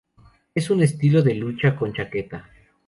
Es 0.55 0.71
un 0.71 0.81
estilo 0.81 1.21
de 1.21 1.35
lucha 1.35 1.75
con 1.75 1.93
chaqueta. 1.93 2.49